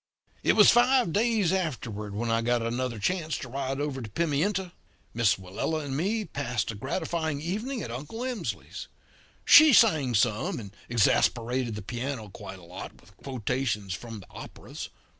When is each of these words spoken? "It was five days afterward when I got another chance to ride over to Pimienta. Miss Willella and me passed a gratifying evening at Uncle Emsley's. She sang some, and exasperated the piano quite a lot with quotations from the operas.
"It 0.41 0.53
was 0.53 0.71
five 0.71 1.13
days 1.13 1.53
afterward 1.53 2.15
when 2.15 2.31
I 2.31 2.41
got 2.41 2.63
another 2.63 2.97
chance 2.97 3.37
to 3.37 3.47
ride 3.47 3.79
over 3.79 4.01
to 4.01 4.09
Pimienta. 4.09 4.71
Miss 5.13 5.35
Willella 5.35 5.85
and 5.85 5.95
me 5.95 6.25
passed 6.25 6.71
a 6.71 6.75
gratifying 6.75 7.39
evening 7.39 7.83
at 7.83 7.91
Uncle 7.91 8.21
Emsley's. 8.21 8.87
She 9.45 9.73
sang 9.73 10.15
some, 10.15 10.59
and 10.59 10.71
exasperated 10.89 11.75
the 11.75 11.83
piano 11.83 12.29
quite 12.29 12.57
a 12.57 12.63
lot 12.65 12.99
with 12.99 13.15
quotations 13.17 13.93
from 13.93 14.21
the 14.21 14.27
operas. 14.31 14.89